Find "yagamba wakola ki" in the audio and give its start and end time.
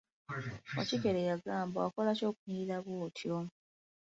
1.29-2.23